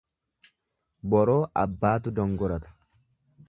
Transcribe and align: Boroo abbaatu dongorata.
Boroo 1.13 1.37
abbaatu 1.65 2.15
dongorata. 2.21 2.77